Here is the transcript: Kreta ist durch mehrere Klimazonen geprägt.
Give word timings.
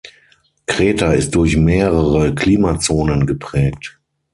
Kreta 0.65 1.13
ist 1.13 1.35
durch 1.35 1.57
mehrere 1.57 2.33
Klimazonen 2.33 3.27
geprägt. 3.27 3.99